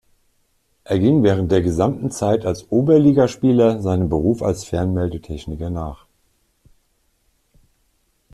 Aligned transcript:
Er 0.83 0.97
ging 0.97 1.21
während 1.21 1.51
der 1.51 1.61
gesamten 1.61 2.09
Zeit 2.09 2.43
als 2.43 2.71
Oberliga-Spieler 2.71 3.83
seinem 3.83 4.09
Beruf 4.09 4.41
als 4.41 4.63
Fernmeldetechniker 4.63 5.69
nach. 5.69 6.07